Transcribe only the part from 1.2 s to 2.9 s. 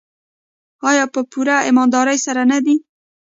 پوره ایمانداري سره نه دی؟